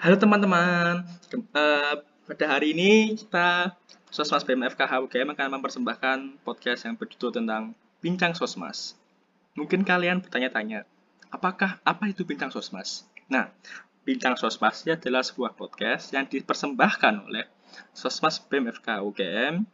Halo 0.00 0.16
teman-teman, 0.16 1.04
uh, 1.52 1.94
pada 2.24 2.44
hari 2.48 2.72
ini 2.72 3.20
kita 3.20 3.76
Sosmas 4.08 4.48
BMFK 4.48 4.88
UGM 4.96 5.36
akan 5.36 5.60
mempersembahkan 5.60 6.40
podcast 6.40 6.88
yang 6.88 6.96
berjudul 6.96 7.36
tentang 7.36 7.76
Bincang 8.00 8.32
Sosmas. 8.32 8.96
Mungkin 9.60 9.84
kalian 9.84 10.24
bertanya-tanya, 10.24 10.88
apakah 11.28 11.84
apa 11.84 12.08
itu 12.08 12.24
Bincang 12.24 12.48
Sosmas? 12.48 13.04
Nah, 13.28 13.52
Bincang 14.08 14.40
Sosmas 14.40 14.88
adalah 14.88 15.20
sebuah 15.20 15.52
podcast 15.52 16.16
yang 16.16 16.24
dipersembahkan 16.24 17.28
oleh 17.28 17.44
Sosmas 17.92 18.40
BMFK 18.40 19.04
UGM 19.04 19.68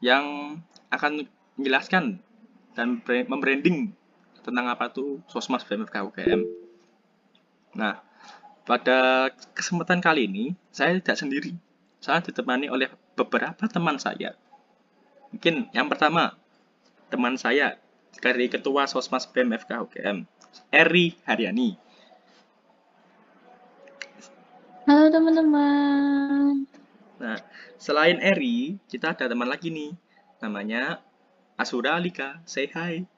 yang 0.00 0.56
akan 0.88 1.28
menjelaskan 1.60 2.24
dan 2.72 3.04
membranding 3.04 3.92
tentang 4.40 4.64
apa 4.64 4.88
itu 4.88 5.20
Sosmas 5.28 5.60
BMFK 5.68 6.08
UGM. 6.08 6.40
Nah, 7.76 8.07
pada 8.68 9.32
kesempatan 9.56 10.04
kali 10.04 10.28
ini, 10.28 10.52
saya 10.68 10.92
tidak 11.00 11.16
sendiri. 11.16 11.56
Saya 12.04 12.20
ditemani 12.20 12.68
oleh 12.68 12.92
beberapa 13.16 13.64
teman 13.64 13.96
saya. 13.96 14.36
Mungkin 15.32 15.72
yang 15.72 15.88
pertama, 15.88 16.36
teman 17.08 17.40
saya 17.40 17.80
dari 18.20 18.52
Ketua 18.52 18.84
Sosmas 18.84 19.24
BMFK 19.24 19.72
UGM, 19.88 20.28
Eri 20.68 21.16
Haryani. 21.24 21.80
Halo 24.84 25.08
teman-teman. 25.08 26.68
Nah, 27.24 27.40
selain 27.80 28.20
Eri, 28.20 28.76
kita 28.84 29.16
ada 29.16 29.32
teman 29.32 29.48
lagi 29.48 29.72
nih. 29.72 29.96
Namanya 30.44 31.00
Asura 31.56 31.96
Alika. 31.96 32.44
Say 32.44 32.68
hi. 32.76 33.08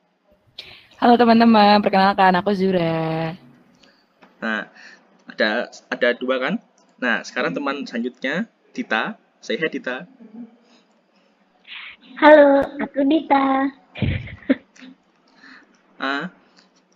Halo 1.03 1.19
teman-teman, 1.19 1.83
perkenalkan 1.83 2.39
aku 2.39 2.55
Zura. 2.55 3.35
Nah, 4.41 4.73
ada 5.41 5.73
ada 5.89 6.09
dua 6.21 6.37
kan? 6.37 6.55
Nah 7.01 7.25
sekarang 7.25 7.57
teman 7.57 7.89
selanjutnya 7.89 8.45
Dita. 8.77 9.17
Saya 9.41 9.73
Dita. 9.73 10.05
Halo 12.21 12.61
aku 12.77 13.01
Dita. 13.09 13.45
Ah 16.01 16.33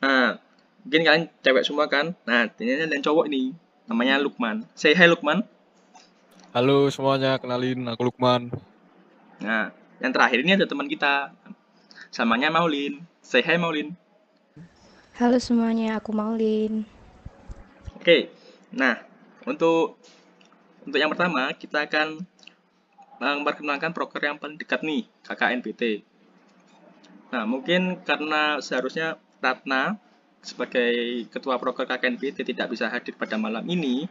ah 0.01 0.41
mungkin 0.81 1.05
kalian 1.05 1.25
cewek 1.45 1.61
semua 1.61 1.85
kan? 1.93 2.17
Nah 2.25 2.49
ini 2.57 2.89
dan 2.89 3.05
cowok 3.05 3.29
nih 3.29 3.53
namanya 3.85 4.17
Lukman. 4.17 4.65
Saya 4.73 4.97
hai 4.97 5.09
Lukman. 5.09 5.45
Halo 6.57 6.89
semuanya 6.89 7.37
kenalin 7.37 7.85
aku 7.85 8.09
Lukman. 8.09 8.49
Nah 9.45 9.77
yang 10.01 10.09
terakhir 10.09 10.41
ini 10.41 10.57
ada 10.57 10.65
teman 10.65 10.89
kita. 10.89 11.37
Samanya 12.09 12.49
Maulin. 12.49 13.05
Saya 13.21 13.45
hai 13.45 13.61
Maulin. 13.61 13.93
Halo 15.21 15.37
semuanya 15.37 16.01
aku 16.01 16.17
Maulin 16.17 17.04
Oke, 18.05 18.29
nah 18.69 19.01
untuk 19.49 19.97
untuk 20.85 21.01
yang 21.01 21.09
pertama 21.09 21.49
kita 21.57 21.89
akan 21.89 22.21
memperkenalkan 23.17 23.97
proker 23.97 24.21
yang 24.21 24.37
paling 24.37 24.61
dekat 24.61 24.85
nih, 24.85 25.09
KKNBT. 25.25 26.05
Nah, 27.33 27.49
mungkin 27.49 28.05
karena 28.05 28.61
seharusnya 28.61 29.17
Ratna 29.41 29.97
sebagai 30.45 31.25
ketua 31.33 31.57
proker 31.57 31.89
KKNBT 31.89 32.45
tidak 32.45 32.77
bisa 32.77 32.93
hadir 32.93 33.17
pada 33.17 33.41
malam 33.41 33.65
ini, 33.65 34.05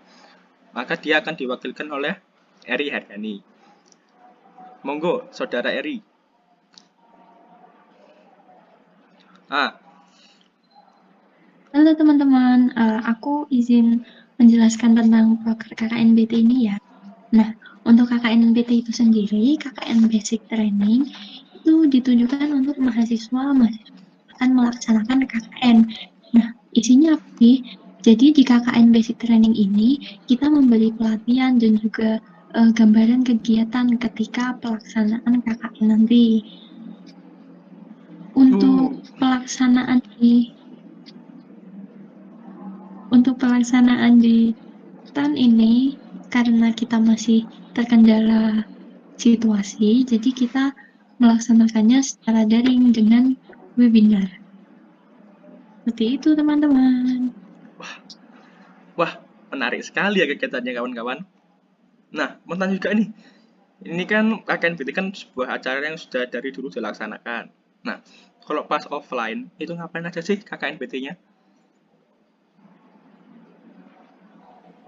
maka 0.74 0.98
dia 0.98 1.22
akan 1.22 1.38
diwakilkan 1.38 1.86
oleh 1.94 2.18
Eri 2.66 2.90
Haryani. 2.90 3.46
Monggo, 4.82 5.30
saudara 5.30 5.70
Eri. 5.70 6.02
Ah, 9.54 9.78
Halo 11.84 12.00
teman-teman, 12.00 12.72
uh, 12.80 13.04
aku 13.12 13.44
izin 13.52 14.08
menjelaskan 14.40 14.96
tentang 14.96 15.36
proker 15.44 15.68
KKNBT 15.76 16.32
ini 16.48 16.72
ya. 16.72 16.80
Nah, 17.36 17.52
untuk 17.84 18.08
KKNBT 18.08 18.88
itu 18.88 18.96
sendiri, 18.96 19.60
KKN 19.60 20.08
Basic 20.08 20.40
Training 20.48 21.12
itu 21.60 21.84
ditujukan 21.92 22.56
untuk 22.56 22.80
mahasiswa 22.80 23.52
mahasiswa 23.52 24.00
akan 24.32 24.50
melaksanakan 24.56 25.28
KKN. 25.28 25.78
Nah, 26.32 26.56
isinya 26.72 27.20
apa 27.20 27.28
sih? 27.44 27.68
Jadi 28.00 28.32
di 28.32 28.48
KKN 28.48 28.96
Basic 28.96 29.20
Training 29.20 29.52
ini 29.52 30.00
kita 30.32 30.48
memberi 30.48 30.88
pelatihan 30.96 31.60
dan 31.60 31.84
juga 31.84 32.24
uh, 32.56 32.72
gambaran 32.72 33.28
kegiatan 33.28 33.92
ketika 34.00 34.56
pelaksanaan 34.64 35.44
KKN 35.44 35.92
nanti. 35.92 36.48
Untuk 38.40 39.04
hmm. 39.04 39.20
pelaksanaan 39.20 40.00
di 40.16 40.53
untuk 43.24 43.40
pelaksanaan 43.40 44.20
di 44.20 44.52
tahun 45.16 45.40
ini, 45.40 45.96
karena 46.28 46.76
kita 46.76 47.00
masih 47.00 47.48
terkendala 47.72 48.68
situasi, 49.16 50.04
jadi 50.04 50.30
kita 50.36 50.76
melaksanakannya 51.24 52.04
secara 52.04 52.44
daring 52.44 52.92
dengan 52.92 53.32
webinar. 53.80 54.28
Seperti 55.88 56.20
itu, 56.20 56.36
teman-teman. 56.36 57.32
Wah, 57.80 57.96
wah, 59.00 59.14
menarik 59.56 59.88
sekali 59.88 60.20
ya 60.20 60.28
kegiatannya 60.28 60.76
kawan-kawan. 60.76 61.24
Nah, 62.12 62.44
mau 62.44 62.60
tanya 62.60 62.76
juga 62.76 62.92
nih, 62.92 63.08
ini 63.88 64.04
kan 64.04 64.44
KKNBT 64.44 64.90
kan 64.92 65.16
sebuah 65.16 65.48
acara 65.64 65.80
yang 65.88 65.96
sudah 65.96 66.28
dari 66.28 66.52
dulu 66.52 66.68
dilaksanakan. 66.76 67.56
Nah, 67.88 68.04
kalau 68.44 68.68
pas 68.68 68.84
offline, 68.92 69.48
itu 69.64 69.72
ngapain 69.72 70.04
aja 70.04 70.20
sih 70.20 70.44
KKNBT-nya? 70.44 71.16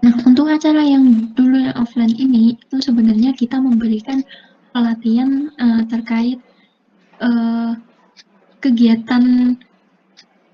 Nah, 0.04 0.14
untuk 0.46 0.62
acara 0.62 0.78
yang 0.78 1.34
dulu 1.34 1.58
yang 1.58 1.74
offline 1.74 2.14
ini, 2.14 2.54
itu 2.54 2.78
sebenarnya 2.78 3.34
kita 3.34 3.58
memberikan 3.58 4.22
pelatihan 4.70 5.50
uh, 5.58 5.82
terkait 5.90 6.38
uh, 7.18 7.74
kegiatan 8.62 9.58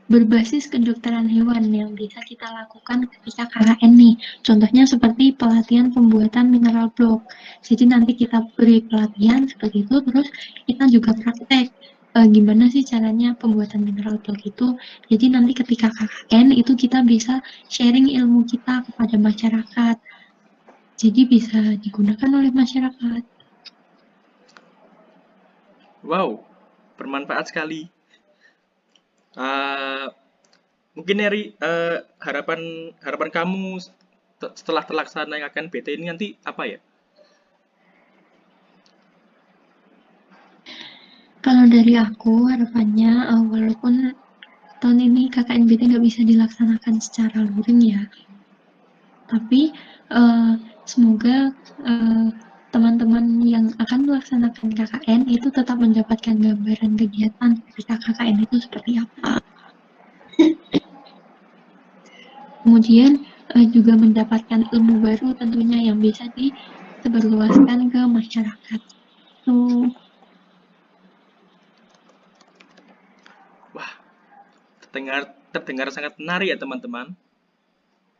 berbasis 0.08 0.72
kedokteran 0.72 1.28
hewan 1.28 1.69
yang 1.76 1.92
bisa 1.92 2.25
kita 2.25 2.48
lakukan 2.48 3.04
ketika 3.04 3.52
KKN 3.52 3.92
nih. 3.92 4.16
Contohnya 4.41 4.88
seperti 4.88 5.36
pelatihan 5.36 5.92
pembuatan 5.92 6.48
mineral 6.48 6.88
block. 6.97 7.28
Jadi 7.60 7.92
nanti 7.92 8.16
kita 8.16 8.48
beri 8.56 8.81
pelatihan 8.88 9.44
seperti 9.44 9.84
itu, 9.84 10.00
terus 10.08 10.32
kita 10.72 10.88
juga 10.88 11.12
praktek 11.20 11.69
uh, 12.16 12.26
gimana 12.28 12.68
sih 12.68 12.84
caranya 12.84 13.32
pembuatan 13.36 13.84
mineral 13.84 14.20
block 14.20 14.40
itu. 14.44 14.76
Jadi 15.08 15.32
nanti 15.32 15.52
ketika 15.56 15.88
KKN 15.92 16.52
itu 16.56 16.72
kita 16.76 17.00
bisa 17.04 17.40
sharing 17.68 18.12
ilmu 18.12 18.44
kita 18.44 18.84
kepada 18.86 19.16
masyarakat. 19.16 19.96
Jadi 21.00 21.20
bisa 21.26 21.58
digunakan 21.80 22.30
oleh 22.30 22.52
masyarakat. 22.52 23.22
Wow, 26.02 26.42
bermanfaat 26.98 27.50
sekali. 27.50 27.88
Uh, 29.32 30.12
mungkin 30.92 31.16
Eri, 31.24 31.56
uh, 31.62 32.04
harapan 32.20 32.92
harapan 33.00 33.30
kamu 33.32 33.80
setelah 34.52 34.82
terlaksana 34.82 35.38
yang 35.38 35.46
akan 35.48 35.70
BT 35.70 35.96
ini 35.96 36.10
nanti 36.10 36.34
apa 36.42 36.68
ya? 36.68 36.78
Kalau 41.52 41.68
dari 41.68 42.00
aku 42.00 42.48
harapannya 42.48 43.28
uh, 43.28 43.44
walaupun 43.44 44.16
tahun 44.80 44.98
ini 45.04 45.28
KKNBT 45.28 45.92
nggak 45.92 46.00
bisa 46.00 46.24
dilaksanakan 46.24 46.96
secara 46.96 47.44
luring 47.44 47.92
ya, 47.92 48.08
tapi 49.28 49.68
uh, 50.16 50.56
semoga 50.88 51.52
teman 51.84 52.32
teman-teman 52.72 53.44
yang 53.44 53.68
akan 53.84 54.08
melaksanakan 54.08 54.72
KKN 54.72 55.28
itu 55.28 55.52
tetap 55.52 55.76
mendapatkan 55.76 56.40
gambaran 56.40 56.96
kegiatan 56.96 57.60
ketika 57.69 58.00
KKN 58.00 58.48
itu 58.48 58.56
seperti 58.56 59.04
apa. 59.04 59.44
Kemudian 62.64 63.28
uh, 63.52 63.66
juga 63.69 64.00
mendapatkan 64.00 64.72
ilmu 64.72 65.04
baru 65.04 65.37
tentunya 65.37 65.93
yang 65.93 66.00
bisa 66.00 66.32
disebarluaskan 66.32 67.93
ke 67.93 68.00
masyarakat. 68.08 68.81
So, 69.44 69.52
terdengar 74.92 75.32
terdengar 75.56 75.88
sangat 75.88 76.20
menarik 76.20 76.52
ya 76.52 76.60
teman-teman. 76.60 77.16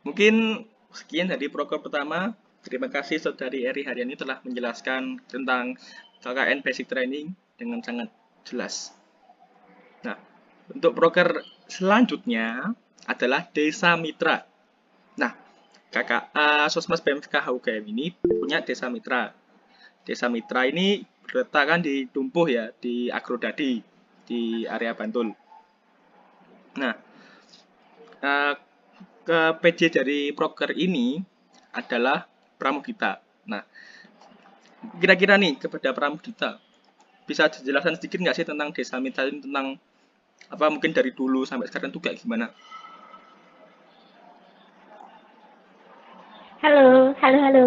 Mungkin 0.01 0.65
sekian 0.89 1.29
dari 1.29 1.45
program 1.53 1.85
pertama. 1.85 2.33
Terima 2.65 2.89
kasih 2.89 3.21
Saudari 3.21 3.67
Eri 3.69 3.85
Haryani 3.85 4.17
telah 4.17 4.41
menjelaskan 4.41 5.21
tentang 5.29 5.77
KKN 6.23 6.65
Basic 6.65 6.89
Training 6.89 7.35
dengan 7.59 7.83
sangat 7.83 8.09
jelas. 8.47 8.95
Nah, 10.01 10.15
untuk 10.71 10.95
proker 10.95 11.43
selanjutnya 11.67 12.71
adalah 13.03 13.45
Desa 13.51 13.99
Mitra. 13.99 14.47
Nah, 15.19 15.35
KKA 15.91 16.71
Sosmas 16.71 17.03
BMK 17.03 17.29
HUGM 17.29 17.83
ini 17.91 18.15
punya 18.15 18.63
Desa 18.63 18.87
Mitra. 18.87 19.35
Desa 20.07 20.31
Mitra 20.31 20.63
ini 20.63 21.03
berletakkan 21.27 21.83
di 21.83 22.07
Dumpuh 22.07 22.47
ya, 22.47 22.71
di 22.79 23.11
Agrodadi, 23.11 23.83
di 24.23 24.63
area 24.63 24.95
Bantul. 24.95 25.42
Nah, 26.73 26.93
uh, 28.23 28.53
ke 29.23 29.39
PJ 29.61 29.79
dari 30.01 30.33
proker 30.33 30.73
ini 30.73 31.21
adalah 31.71 32.25
pramugita. 32.59 33.21
Nah, 33.45 33.63
kira-kira 34.99 35.37
nih 35.39 35.57
kepada 35.61 35.95
pramugita 35.95 36.59
bisa 37.23 37.47
dijelaskan 37.47 37.95
sedikit 37.95 38.19
nggak 38.19 38.35
sih 38.35 38.45
tentang 38.47 38.75
desa 38.75 38.99
mitra 38.99 39.23
ini 39.23 39.39
tentang 39.39 39.79
apa 40.51 40.65
mungkin 40.67 40.91
dari 40.91 41.15
dulu 41.15 41.47
sampai 41.47 41.71
sekarang 41.71 41.89
tuh 41.93 42.03
kayak 42.03 42.19
gimana? 42.19 42.51
Halo, 46.59 47.11
halo, 47.19 47.37
halo. 47.43 47.65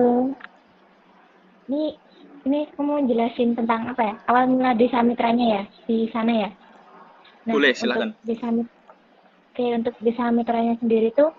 Ini, 1.66 1.82
ini 2.48 2.60
kamu 2.72 3.10
jelasin 3.10 3.52
tentang 3.58 3.92
apa 3.92 4.02
ya? 4.02 4.14
Awal 4.28 4.44
mula 4.48 4.72
desa 4.72 5.02
mitranya 5.04 5.46
ya 5.60 5.62
di 5.84 6.08
sana 6.12 6.32
ya. 6.32 6.50
Boleh, 7.48 7.72
silakan. 7.76 8.16
Desa 8.24 8.48
mit- 8.52 8.75
Oke, 9.56 9.72
untuk 9.72 9.96
desa 10.04 10.28
mitranya 10.28 10.76
sendiri 10.76 11.16
tuh 11.16 11.32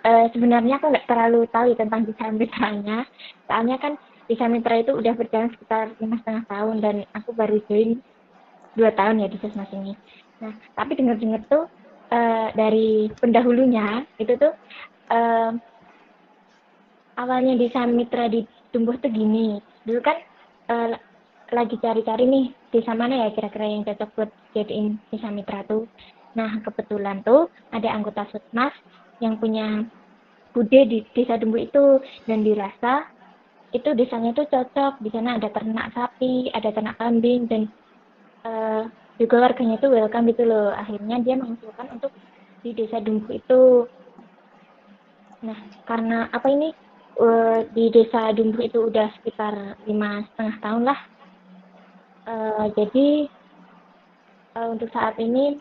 eh, 0.00 0.32
sebenarnya 0.32 0.80
aku 0.80 0.88
nggak 0.88 1.04
terlalu 1.04 1.44
tahu 1.52 1.76
tentang 1.76 2.08
desa 2.08 2.32
mitranya. 2.32 3.04
Soalnya 3.44 3.76
kan 3.76 4.00
desa 4.24 4.48
mitra 4.48 4.80
itu 4.80 4.96
udah 4.96 5.12
berjalan 5.12 5.52
sekitar 5.52 5.92
lima 6.00 6.16
setengah 6.24 6.48
tahun 6.48 6.80
dan 6.80 6.96
aku 7.12 7.36
baru 7.36 7.60
join 7.68 8.00
dua 8.80 8.96
tahun 8.96 9.20
ya 9.20 9.28
di 9.28 9.36
sesmas 9.44 9.68
ini. 9.76 9.92
Nah, 10.40 10.56
tapi 10.72 10.96
dengar-dengar 10.96 11.44
tuh 11.52 11.68
eh, 12.16 12.48
dari 12.56 13.12
pendahulunya 13.12 14.08
itu 14.16 14.40
tuh 14.40 14.56
eh, 15.12 15.52
awalnya 17.20 17.60
desa 17.60 17.84
mitra 17.84 18.24
di 18.32 18.48
tumbuh 18.72 18.96
tuh 18.96 19.12
gini 19.12 19.60
dulu 19.84 20.00
kan 20.00 20.16
eh, 20.72 20.96
lagi 21.52 21.76
cari-cari 21.76 22.24
nih 22.24 22.46
desa 22.72 22.96
mana 22.96 23.28
ya 23.28 23.36
kira-kira 23.36 23.68
yang 23.68 23.84
cocok 23.84 24.10
buat 24.16 24.30
jadiin 24.56 24.96
desa 25.12 25.28
mitra 25.28 25.60
tuh 25.68 25.84
nah 26.34 26.50
kebetulan 26.62 27.22
tuh 27.22 27.50
ada 27.70 27.88
anggota 27.94 28.26
sutmas 28.30 28.74
yang 29.22 29.38
punya 29.38 29.86
bude 30.54 30.80
di 30.86 31.02
desa 31.14 31.34
Dumbu 31.34 31.58
itu 31.58 31.98
dan 32.30 32.46
dirasa 32.46 33.10
itu 33.74 33.90
desanya 33.98 34.30
tuh 34.30 34.46
cocok. 34.46 35.02
Di 35.02 35.10
sana 35.10 35.36
ada 35.36 35.50
ternak 35.50 35.90
sapi 35.92 36.48
ada 36.54 36.70
ternak 36.70 36.94
kambing 36.96 37.50
dan 37.50 37.66
eh, 38.46 38.82
juga 39.18 39.50
warganya 39.50 39.76
tuh 39.82 39.90
welcome 39.90 40.30
gitu 40.30 40.46
loh. 40.46 40.70
Akhirnya 40.70 41.18
dia 41.26 41.34
mengusulkan 41.34 41.90
untuk 41.90 42.14
di 42.62 42.70
desa 42.70 43.02
Dumbu 43.02 43.28
itu. 43.34 43.62
Nah 45.42 45.58
karena 45.84 46.30
apa 46.30 46.46
ini? 46.48 46.70
Eh, 47.14 47.58
di 47.74 47.90
desa 47.90 48.30
Dumbu 48.30 48.62
itu 48.62 48.90
udah 48.90 49.10
sekitar 49.18 49.78
lima 49.90 50.22
setengah 50.32 50.56
tahun 50.62 50.82
lah. 50.86 51.00
Eh, 52.30 52.66
jadi 52.78 53.08
eh, 54.54 54.68
untuk 54.70 54.90
saat 54.94 55.18
ini 55.18 55.58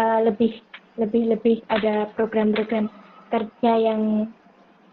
eh, 0.00 0.18
lebih 0.24 0.52
lebih 0.96 1.22
lebih 1.36 1.56
ada 1.68 2.08
program-program 2.16 2.88
kerja 3.28 3.72
yang 3.76 4.32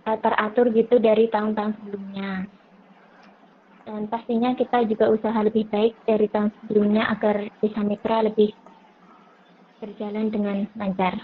eh, 0.04 0.18
teratur 0.20 0.68
gitu 0.76 1.00
dari 1.00 1.32
tahun-tahun 1.32 1.80
sebelumnya. 1.80 2.46
Dan 3.88 4.12
pastinya 4.12 4.52
kita 4.52 4.84
juga 4.84 5.08
usaha 5.08 5.40
lebih 5.40 5.64
baik 5.72 5.96
dari 6.04 6.28
tahun 6.28 6.52
sebelumnya 6.60 7.08
agar 7.08 7.48
desa 7.64 7.82
mitra 7.88 8.28
lebih 8.28 8.52
berjalan 9.80 10.28
dengan 10.28 10.68
lancar. 10.76 11.24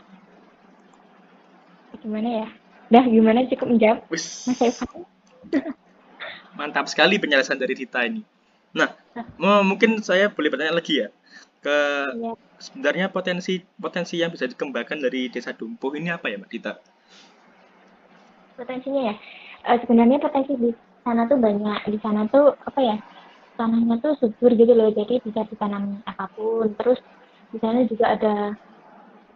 Gimana 1.99 2.43
ya? 2.43 2.47
Dah 2.87 3.03
gimana 3.03 3.47
cukup 3.51 3.67
menjawab? 3.67 3.99
Wis, 4.07 4.47
Mas 4.47 4.63
Evan? 4.63 5.03
mantap 6.57 6.85
sekali 6.89 7.17
penjelasan 7.17 7.57
dari 7.57 7.73
Dita 7.73 8.05
ini. 8.05 8.21
Nah, 8.73 8.89
mungkin 9.61 10.01
saya 10.01 10.29
boleh 10.33 10.49
bertanya 10.49 10.73
lagi 10.73 11.05
ya 11.05 11.09
ke 11.63 11.77
Iya. 12.19 12.33
sebenarnya 12.59 13.07
potensi 13.09 13.63
potensi 13.79 14.19
yang 14.19 14.29
bisa 14.31 14.45
dikembangkan 14.51 14.99
dari 14.99 15.31
desa 15.31 15.55
Dumpuh 15.55 15.95
ini 15.95 16.11
apa 16.11 16.27
ya 16.27 16.37
Mbak 16.39 16.51
Dita? 16.51 16.73
potensinya 18.53 19.01
ya? 19.11 19.15
Eh, 19.63 19.77
sebenarnya 19.81 20.17
potensi 20.21 20.53
di 20.59 20.69
sana 21.03 21.25
tuh 21.25 21.39
banyak. 21.39 21.79
Di 21.89 21.97
sana 22.03 22.27
tuh 22.29 22.53
apa 22.53 22.79
ya 22.79 22.95
tanahnya 23.57 23.95
tuh 24.03 24.13
subur 24.19 24.51
gitu 24.53 24.73
loh. 24.75 24.91
Jadi 24.93 25.23
bisa 25.23 25.47
ditanam 25.47 26.03
apa 26.05 26.29
pun. 26.35 26.69
Terus 26.77 26.99
di 27.49 27.57
sana 27.63 27.81
juga 27.87 28.13
ada 28.13 28.35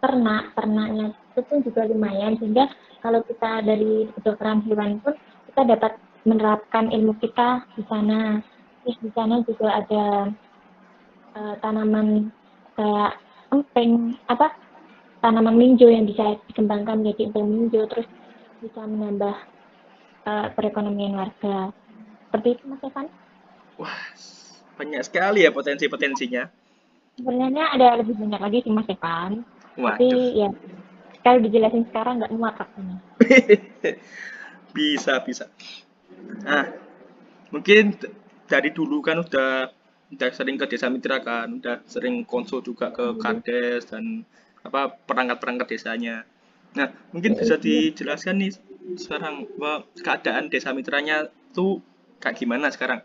ternak. 0.04 0.54
Ternaknya 0.54 1.06
itu 1.12 1.40
pun 1.48 1.58
juga 1.64 1.80
lumayan. 1.88 2.38
Sehingga 2.38 2.70
kalau 3.02 3.20
kita 3.26 3.64
dari 3.66 4.06
kedokteran 4.18 4.62
hewan 4.68 5.02
pun 5.02 5.14
kita 5.50 5.62
dapat 5.66 5.92
menerapkan 6.28 6.92
ilmu 6.92 7.16
kita 7.18 7.64
di 7.74 7.82
sana. 7.88 8.38
Terus 8.84 8.96
di 9.02 9.10
sana 9.12 9.42
juga 9.44 9.68
ada 9.84 10.04
eh, 11.38 11.54
tanaman 11.62 12.34
kayak 12.74 13.12
empeng 13.54 14.18
apa 14.26 14.50
tanaman 15.22 15.54
minjo 15.54 15.86
yang 15.86 16.06
bisa 16.06 16.38
dikembangkan 16.50 17.02
menjadi 17.02 17.30
empeng 17.30 17.46
minjo 17.46 17.86
terus 17.86 18.06
bisa 18.58 18.82
menambah 18.82 19.34
eh, 20.26 20.46
perekonomian 20.58 21.14
warga. 21.14 21.70
Seperti 22.28 22.58
itu 22.58 22.62
Mas 22.66 22.82
Evan. 22.82 23.06
Wah, 23.78 24.02
banyak 24.76 25.02
sekali 25.06 25.46
ya 25.46 25.50
potensi-potensinya. 25.54 26.50
Sebenarnya 27.18 27.74
ada 27.74 27.98
lebih 28.02 28.18
banyak 28.18 28.40
lagi 28.42 28.58
sih 28.66 28.72
Mas 28.74 28.90
Evan. 28.90 29.46
Tapi 29.78 30.10
Waduh, 30.10 30.34
ya 30.34 30.48
kalau 31.22 31.38
dijelasin 31.42 31.86
sekarang 31.90 32.18
nggak 32.18 32.34
muat 32.34 32.54
waktunya. 32.58 32.98
bisa 34.76 35.22
bisa. 35.22 35.46
Nah, 36.44 36.66
mungkin 37.54 37.94
dari 38.48 38.70
dulu 38.72 39.04
kan 39.04 39.22
udah 39.22 39.77
udah 40.08 40.30
sering 40.32 40.56
ke 40.56 40.64
desa 40.64 40.88
mitra 40.88 41.20
kan, 41.20 41.60
udah 41.60 41.84
sering 41.84 42.24
konsul 42.24 42.64
juga 42.64 42.88
ke 42.88 43.20
kades 43.20 43.92
dan 43.92 44.24
apa 44.64 44.96
perangkat-perangkat 45.04 45.68
desanya. 45.68 46.24
Nah, 46.76 46.88
mungkin 47.12 47.36
bisa 47.36 47.60
dijelaskan 47.60 48.40
nih 48.40 48.52
sekarang 48.96 49.44
bahwa 49.60 49.84
keadaan 50.00 50.48
desa 50.48 50.72
mitranya 50.72 51.28
tuh 51.52 51.84
kayak 52.20 52.40
gimana 52.40 52.72
sekarang? 52.72 53.04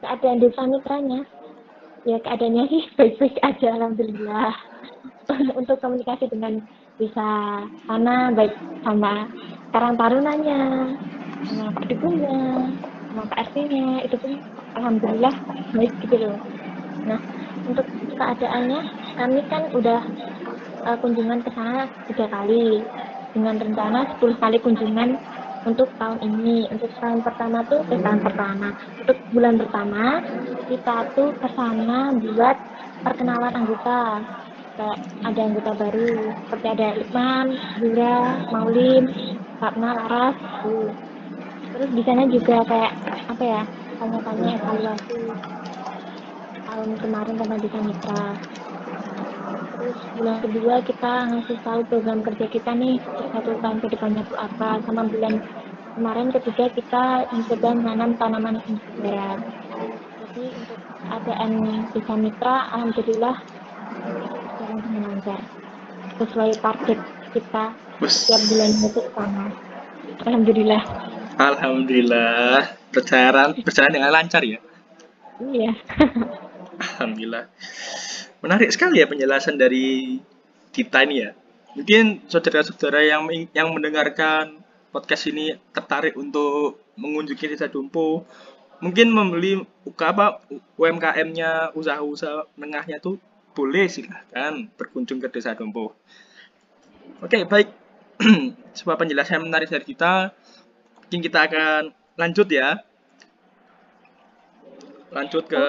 Keadaan 0.00 0.40
desa 0.40 0.64
mitranya, 0.64 1.20
ya 2.08 2.16
keadaannya 2.24 2.64
sih 2.72 2.82
baik-baik 2.96 3.36
aja 3.44 3.68
Alhamdulillah. 3.76 4.52
Untuk 5.60 5.80
komunikasi 5.80 6.28
dengan 6.28 6.60
desa 7.00 7.28
sana 7.88 8.32
baik 8.32 8.52
sama 8.84 9.28
Karang 9.72 9.96
Tarunanya, 9.98 10.92
sama 11.48 11.72
Pak 11.74 11.84
Dukunnya, 11.90 12.40
sama 13.14 13.30
Pak 13.30 13.54
RT-nya, 13.54 14.02
itu 14.02 14.16
pun 14.18 14.32
Alhamdulillah 14.74 15.34
baik 15.70 15.94
gitu 16.02 16.18
loh. 16.18 16.42
Nah, 17.06 17.22
untuk 17.62 17.86
keadaannya, 18.18 18.80
kami 19.14 19.40
kan 19.46 19.62
udah 19.70 20.02
eh, 20.82 20.96
kunjungan 20.98 21.46
ke 21.46 21.50
sana 21.54 21.86
tiga 22.10 22.26
kali 22.26 22.82
dengan 23.30 23.54
rencana 23.62 24.10
10 24.18 24.34
kali 24.42 24.58
kunjungan 24.58 25.14
untuk 25.62 25.94
tahun 25.94 26.18
ini. 26.26 26.66
Untuk 26.74 26.90
tahun 26.98 27.22
pertama 27.22 27.62
tuh 27.70 27.86
eh, 27.94 28.02
tahun 28.02 28.20
pertama. 28.26 28.74
Untuk 28.98 29.16
bulan 29.30 29.54
pertama 29.62 30.18
kita 30.66 31.06
tuh 31.14 31.38
ke 31.38 31.48
sana 31.54 32.10
buat 32.18 32.56
perkenalan 33.06 33.54
anggota. 33.54 34.26
Kayak 34.74 34.98
ada 35.22 35.40
anggota 35.46 35.70
baru 35.78 36.10
seperti 36.50 36.66
ada 36.66 36.88
Lukman, 36.98 37.46
Zura, 37.78 38.18
Maulin, 38.50 39.04
Fatma, 39.62 39.94
Laras, 40.02 40.34
tuh. 40.66 41.03
Terus 41.74 41.90
di 41.90 42.02
sana 42.06 42.22
juga 42.30 42.62
kayak 42.70 42.92
apa 43.34 43.42
ya? 43.42 43.62
Tanya-tanya 43.98 44.50
evaluasi 44.62 45.18
tahun 46.64 46.90
kemarin 47.02 47.34
tentang 47.34 47.58
desa 47.58 47.78
mitra. 47.82 48.24
Terus 49.74 49.98
bulan 50.14 50.36
kedua 50.38 50.74
kita 50.86 51.12
ngasih 51.34 51.58
tahu 51.66 51.80
program 51.90 52.22
kerja 52.22 52.46
kita 52.46 52.70
nih 52.78 53.02
satu 53.34 53.58
tahun 53.58 53.78
ke 53.82 53.86
depannya 53.90 54.22
tuh 54.30 54.38
apa. 54.38 54.78
Sama 54.86 55.02
bulan 55.10 55.34
kemarin 55.98 56.28
ketiga 56.30 56.70
kita 56.78 57.04
mencoba 57.34 57.68
menanam 57.74 58.10
tanaman 58.22 58.62
insekura. 58.70 59.42
Jadi 60.22 60.44
untuk 60.54 60.78
keadaan 60.78 61.50
desa 61.90 62.14
mitra, 62.14 62.56
alhamdulillah 62.70 63.36
dengan 64.62 65.02
lancar. 65.10 65.40
Sesuai 66.22 66.50
target 66.62 66.98
kita 67.34 67.74
Wes, 67.98 68.30
tiap 68.30 68.42
bulannya 68.46 68.86
itu 68.90 69.02
sama. 69.10 69.46
Alhamdulillah. 70.22 71.13
Alhamdulillah 71.34 72.78
berjalan 72.94 73.58
berjalan 73.62 73.90
dengan 73.90 74.10
lancar 74.14 74.42
ya. 74.46 74.62
Iya. 75.42 75.74
Alhamdulillah. 76.78 77.50
Menarik 78.38 78.70
sekali 78.70 79.02
ya 79.02 79.06
penjelasan 79.10 79.58
dari 79.58 80.18
Dita 80.74 81.02
ini 81.06 81.26
ya. 81.26 81.30
Mungkin 81.74 82.30
saudara-saudara 82.30 83.02
yang 83.02 83.26
yang 83.50 83.74
mendengarkan 83.74 84.62
podcast 84.94 85.26
ini 85.26 85.58
tertarik 85.74 86.14
untuk 86.14 86.78
mengunjungi 86.94 87.50
Desa 87.50 87.66
Dumpo, 87.66 88.22
mungkin 88.78 89.10
membeli 89.10 89.58
apa 89.98 90.38
UMKM-nya, 90.78 91.74
usaha-usaha 91.74 92.46
menengahnya 92.54 93.02
tuh 93.02 93.18
boleh 93.54 93.90
silahkan 93.90 94.70
berkunjung 94.78 95.18
ke 95.18 95.26
Desa 95.30 95.58
Dumpo. 95.58 95.98
Oke, 97.18 97.42
baik. 97.42 97.70
Sebuah 98.78 98.94
penjelasan 98.94 99.42
menarik 99.42 99.66
dari 99.66 99.82
kita. 99.82 100.30
Mungkin 101.14 101.30
kita 101.30 101.46
akan 101.46 101.94
lanjut 102.18 102.50
ya. 102.50 102.74
Lanjut 105.14 105.46
ke 105.46 105.66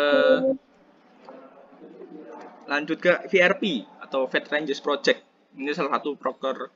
lanjut 2.66 2.98
ke 2.98 3.14
VRP 3.30 3.86
atau 4.02 4.26
Vet 4.26 4.50
Rangers 4.50 4.82
Project. 4.82 5.22
Ini 5.54 5.70
salah 5.78 6.02
satu 6.02 6.18
proker 6.18 6.74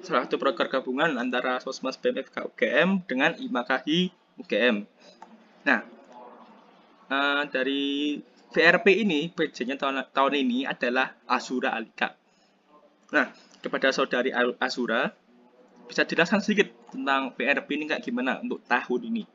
salah 0.00 0.24
satu 0.24 0.40
proker 0.40 0.72
gabungan 0.72 1.20
antara 1.20 1.60
Sosmas 1.60 2.00
BMFK 2.00 2.48
UGM 2.56 3.04
dengan 3.04 3.36
IMAKAHI 3.36 4.08
UGM. 4.40 4.88
Nah, 5.68 5.84
uh, 7.12 7.44
dari 7.44 8.16
VRP 8.56 9.04
ini, 9.04 9.28
PJ-nya 9.28 9.76
tahun, 9.76 10.08
tahun 10.16 10.40
ini 10.40 10.64
adalah 10.64 11.12
Azura 11.28 11.76
Alika. 11.76 12.16
Nah, 13.12 13.28
kepada 13.60 13.92
saudari 13.92 14.32
Azura, 14.32 15.12
bisa 15.92 16.08
jelaskan 16.08 16.40
sedikit 16.40 16.72
tentang 16.88 17.36
VRP 17.36 17.68
ini 17.76 17.84
kayak 17.84 18.00
gimana 18.00 18.40
untuk 18.40 18.64
tahun 18.64 19.12
ini? 19.12 19.28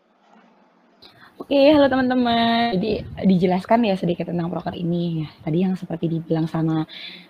Oke, 1.38 1.54
halo 1.70 1.86
teman-teman. 1.86 2.74
Jadi 2.74 3.06
dijelaskan 3.30 3.86
ya 3.86 3.94
sedikit 3.94 4.26
tentang 4.26 4.50
proker 4.50 4.74
ini 4.74 5.22
ya. 5.22 5.30
Tadi 5.46 5.62
yang 5.62 5.78
seperti 5.78 6.10
dibilang 6.10 6.50
sama 6.50 6.82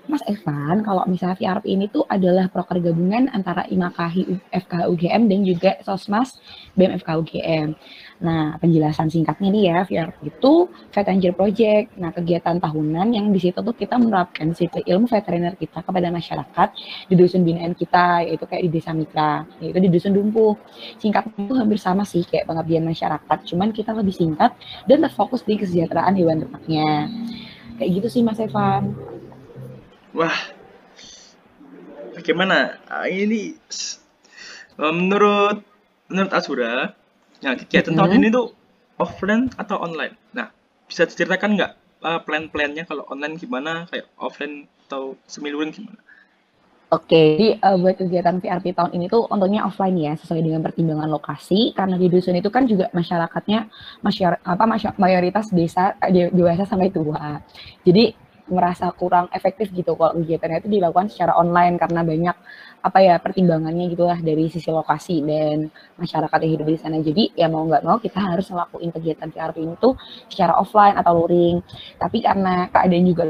Mas 0.07 0.23
Evan, 0.31 0.79
kalau 0.79 1.03
misalnya 1.11 1.35
VRP 1.35 1.75
ini 1.75 1.91
tuh 1.91 2.07
adalah 2.07 2.47
proker 2.47 2.79
gabungan 2.79 3.27
antara 3.35 3.67
IMAKAHI 3.67 4.47
FK 4.63 4.87
UGM 4.87 5.27
dan 5.27 5.39
juga 5.43 5.75
Sosmas 5.83 6.39
BEM 6.79 6.95
FK 7.03 7.09
UGM. 7.19 7.75
Nah, 8.17 8.57
penjelasan 8.57 9.13
singkatnya 9.13 9.53
nih 9.53 9.63
ya, 9.69 9.77
VRP 9.85 10.33
itu 10.33 10.53
Veteriner 10.89 11.33
Project. 11.37 11.93
Nah, 12.01 12.09
kegiatan 12.09 12.57
tahunan 12.57 13.13
yang 13.13 13.29
di 13.29 13.37
situ 13.37 13.61
tuh 13.61 13.75
kita 13.77 14.01
menerapkan 14.01 14.57
situ 14.57 14.81
ilmu 14.81 15.05
veteriner 15.05 15.53
kita 15.53 15.85
kepada 15.85 16.09
masyarakat 16.09 16.69
di 17.09 17.13
dusun 17.13 17.45
binaan 17.45 17.77
kita, 17.77 18.25
yaitu 18.25 18.49
kayak 18.49 18.65
di 18.65 18.71
Desa 18.73 18.91
Mitra, 18.97 19.45
yaitu 19.61 19.77
di 19.77 19.89
Dusun 19.93 20.17
Dumpuh. 20.17 20.57
Singkatnya 20.97 21.45
itu 21.45 21.53
hampir 21.53 21.77
sama 21.77 22.01
sih 22.09 22.25
kayak 22.25 22.49
pengabdian 22.49 22.81
masyarakat, 22.89 23.37
cuman 23.53 23.69
kita 23.69 23.93
lebih 23.93 24.17
singkat 24.17 24.57
dan 24.89 24.97
terfokus 25.05 25.45
di 25.45 25.53
kesejahteraan 25.61 26.17
hewan 26.17 26.41
ternaknya. 26.41 27.13
Kayak 27.77 27.89
gitu 28.01 28.07
sih 28.09 28.21
Mas 28.25 28.41
Evan. 28.41 28.97
Wah, 30.17 30.33
bagaimana? 32.17 32.81
Ah, 32.89 33.05
ini 33.05 33.53
menurut 34.81 35.61
menurut 36.09 36.31
Azura, 36.33 36.97
Nah, 37.45 37.53
kegiatan 37.53 37.93
mm 37.93 37.99
-hmm. 37.99 38.09
tahun 38.09 38.17
ini 38.17 38.27
tuh 38.33 38.47
offline 38.97 39.43
atau 39.57 39.77
online? 39.81 40.15
Nah, 40.33 40.49
bisa 40.89 41.05
diceritakan 41.05 41.57
nggak 41.57 41.71
uh, 42.01 42.19
plan-plannya 42.25 42.83
kalau 42.89 43.05
online 43.09 43.37
gimana, 43.37 43.85
kayak 43.89 44.09
offline 44.17 44.65
atau 44.87 45.19
semiluring 45.27 45.75
gimana? 45.75 45.99
Oke, 46.87 47.35
jadi 47.35 47.59
uh, 47.59 47.75
buat 47.75 47.99
kegiatan 47.99 48.39
VRP 48.39 48.71
tahun 48.71 48.95
ini 48.95 49.11
tuh 49.11 49.27
untungnya 49.27 49.67
offline 49.67 49.99
ya, 49.99 50.15
sesuai 50.15 50.39
dengan 50.39 50.63
pertimbangan 50.63 51.11
lokasi. 51.11 51.75
Karena 51.75 51.99
di 51.99 52.07
dusun 52.07 52.39
itu 52.39 52.47
kan 52.47 52.63
juga 52.63 52.87
masyarakatnya 52.95 53.67
masyarakat 53.99 54.39
apa 54.47 54.63
mayoritas 54.95 55.51
desa 55.51 55.99
dewasa 56.31 56.63
sampai 56.63 56.87
tua. 56.87 57.43
Jadi 57.83 58.15
merasa 58.47 58.91
kurang 58.95 59.27
efektif 59.35 59.71
gitu 59.75 59.95
kalau 59.95 60.15
kegiatannya 60.17 60.63
itu 60.63 60.69
dilakukan 60.79 61.11
secara 61.11 61.35
online 61.35 61.75
karena 61.75 62.01
banyak 62.03 62.35
apa 62.77 63.03
ya 63.03 63.15
pertimbangannya 63.19 63.91
gitulah 63.91 64.19
dari 64.21 64.47
sisi 64.47 64.71
lokasi 64.71 65.19
dan 65.25 65.67
masyarakat 65.99 66.37
yang 66.45 66.51
hidup 66.55 66.67
di 66.71 66.79
sana. 66.79 66.97
Jadi 67.03 67.35
ya 67.35 67.51
mau 67.51 67.67
nggak 67.67 67.83
mau 67.83 67.97
kita 67.99 68.21
harus 68.21 68.47
ngelakuin 68.47 68.91
kegiatan 68.95 69.27
VRP 69.33 69.57
ini 69.59 69.75
tuh 69.81 69.99
secara 70.31 70.55
offline 70.55 70.95
atau 70.95 71.25
luring. 71.25 71.59
Tapi 71.99 72.17
karena 72.23 72.71
keadaan 72.71 73.05
juga 73.05 73.23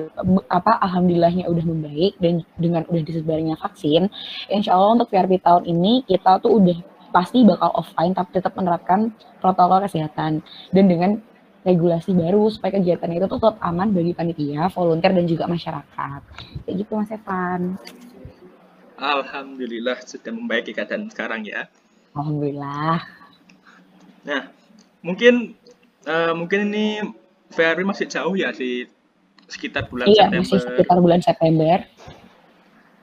apa 0.52 0.78
alhamdulillahnya 0.84 1.50
udah 1.50 1.66
membaik 1.66 2.14
dan 2.22 2.46
dengan 2.60 2.84
udah 2.86 3.04
disebarnya 3.04 3.56
vaksin, 3.58 4.12
insya 4.52 4.78
Allah 4.78 5.02
untuk 5.02 5.10
VRP 5.10 5.42
tahun 5.42 5.64
ini 5.66 6.06
kita 6.06 6.44
tuh 6.44 6.62
udah 6.62 6.78
pasti 7.10 7.42
bakal 7.48 7.72
offline 7.74 8.12
tapi 8.12 8.36
tetap 8.36 8.54
menerapkan 8.54 9.16
protokol 9.40 9.80
kesehatan 9.88 10.44
dan 10.76 10.86
dengan 10.86 11.24
regulasi 11.68 12.16
baru 12.16 12.48
supaya 12.48 12.80
kegiatan 12.80 13.12
itu 13.12 13.28
tetap 13.28 13.60
aman 13.60 13.92
bagi 13.92 14.16
panitia, 14.16 14.72
volunteer 14.72 15.12
dan 15.12 15.28
juga 15.28 15.46
masyarakat. 15.52 16.22
Kayak 16.64 16.76
gitu 16.80 16.92
Mas 16.96 17.12
Evan. 17.12 17.62
Alhamdulillah 18.98 20.00
sudah 20.08 20.32
membaiki 20.32 20.72
keadaan 20.72 21.12
sekarang 21.12 21.44
ya. 21.44 21.68
Alhamdulillah. 22.16 23.04
Nah, 24.24 24.50
mungkin 25.04 25.54
uh, 26.08 26.34
mungkin 26.34 26.72
ini 26.72 26.88
VR 27.52 27.84
masih 27.84 28.08
jauh 28.10 28.34
ya 28.34 28.56
di 28.56 28.88
sekitar 29.52 29.92
bulan 29.92 30.08
iya, 30.08 30.28
September. 30.28 30.40
Iya, 30.40 30.44
masih 30.48 30.60
sekitar 30.64 30.98
bulan 31.04 31.22
September. 31.22 31.78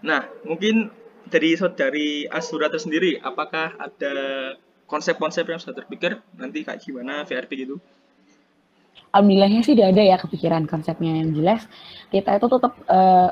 Nah, 0.04 0.22
mungkin 0.44 0.92
dari 1.28 1.56
saudari 1.56 2.28
Asura 2.28 2.68
sendiri, 2.74 3.16
apakah 3.20 3.72
ada 3.80 4.14
konsep-konsep 4.84 5.48
yang 5.48 5.56
sudah 5.56 5.80
terpikir 5.80 6.20
nanti 6.36 6.60
kayak 6.66 6.84
gimana 6.84 7.24
VRP 7.24 7.64
gitu? 7.64 7.80
Alhamdulillahnya 9.14 9.62
sih 9.62 9.78
udah 9.78 9.94
ada 9.94 10.02
ya 10.02 10.16
kepikiran 10.18 10.66
konsepnya 10.66 11.22
yang 11.22 11.30
jelas. 11.30 11.62
Kita 12.10 12.34
itu 12.34 12.46
tetap 12.50 12.74
uh, 12.90 13.30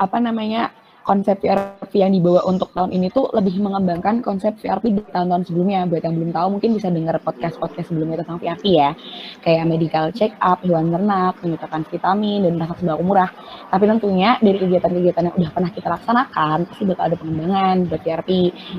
apa 0.00 0.18
namanya 0.18 0.72
konsep 1.02 1.38
VRP 1.42 2.02
yang 2.02 2.14
dibawa 2.14 2.46
untuk 2.46 2.70
tahun 2.74 2.94
ini 2.94 3.10
tuh 3.10 3.30
lebih 3.34 3.58
mengembangkan 3.58 4.22
konsep 4.22 4.56
VRP 4.58 4.96
di 4.96 5.00
tahun-tahun 5.10 5.50
sebelumnya. 5.50 5.84
Buat 5.86 6.02
yang 6.06 6.14
belum 6.18 6.30
tahu 6.30 6.46
mungkin 6.58 6.70
bisa 6.78 6.88
dengar 6.88 7.18
podcast-podcast 7.22 7.90
sebelumnya 7.92 8.22
tentang 8.22 8.38
VRP 8.38 8.64
ya. 8.78 8.94
Kayak 9.42 9.64
medical 9.68 10.06
check 10.14 10.32
up, 10.40 10.62
hewan 10.62 10.90
ternak, 10.94 11.38
penyuntikan 11.42 11.82
vitamin, 11.86 12.46
dan 12.46 12.54
rasa 12.58 12.74
sembako 12.78 13.02
murah. 13.02 13.30
Tapi 13.68 13.84
tentunya 13.86 14.30
dari 14.38 14.58
kegiatan-kegiatan 14.58 15.22
yang 15.28 15.36
udah 15.36 15.50
pernah 15.52 15.70
kita 15.70 15.88
laksanakan, 15.92 16.58
pasti 16.70 16.82
bakal 16.88 17.04
ada 17.10 17.16
pengembangan 17.18 17.76
buat 17.90 18.00
VRP. 18.00 18.30